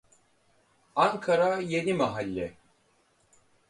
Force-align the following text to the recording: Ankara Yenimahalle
Ankara 0.95 1.59
Yenimahalle 1.61 2.57